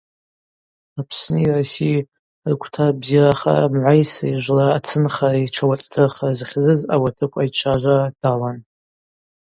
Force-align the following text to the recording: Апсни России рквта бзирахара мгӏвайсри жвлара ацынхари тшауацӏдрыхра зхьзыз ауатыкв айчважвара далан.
Апсни 0.99 1.45
России 1.57 2.07
рквта 2.53 2.85
бзирахара 2.99 3.65
мгӏвайсри 3.71 4.39
жвлара 4.43 4.75
ацынхари 4.77 5.51
тшауацӏдрыхра 5.51 6.29
зхьзыз 6.37 6.81
ауатыкв 6.93 7.35
айчважвара 7.41 8.13
далан. 8.21 8.57